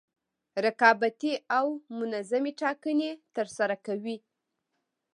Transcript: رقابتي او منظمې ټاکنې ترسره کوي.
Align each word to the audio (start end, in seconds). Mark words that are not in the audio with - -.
رقابتي 0.65 1.33
او 1.57 1.67
منظمې 1.97 2.51
ټاکنې 2.61 3.11
ترسره 3.35 3.75
کوي. 3.85 4.17